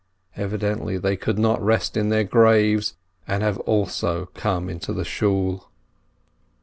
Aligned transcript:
Evidently 0.35 0.97
they 0.97 1.15
could 1.15 1.37
not 1.37 1.61
rest 1.63 1.95
in 1.95 2.09
their 2.09 2.23
graves, 2.23 2.95
and 3.27 3.43
have 3.43 3.59
also 3.59 4.31
come 4.33 4.67
into 4.67 4.93
the 4.93 5.05
Shool. 5.05 5.69